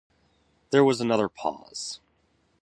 [0.71, 1.99] There was another pause.